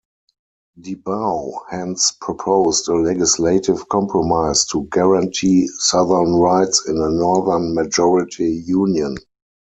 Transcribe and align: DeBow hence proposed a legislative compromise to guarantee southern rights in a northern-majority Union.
DeBow 0.81 1.51
hence 1.69 2.11
proposed 2.19 2.87
a 2.89 2.95
legislative 2.95 3.87
compromise 3.89 4.65
to 4.65 4.87
guarantee 4.91 5.67
southern 5.77 6.37
rights 6.37 6.83
in 6.87 6.97
a 6.97 7.07
northern-majority 7.11 8.63
Union. 8.65 9.15